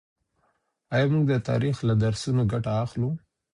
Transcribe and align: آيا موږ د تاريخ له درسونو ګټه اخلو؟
آيا 0.93 1.05
موږ 1.11 1.23
د 1.31 1.33
تاريخ 1.49 1.75
له 1.89 1.93
درسونو 2.03 2.41
ګټه 2.53 2.71
اخلو؟ 2.83 3.09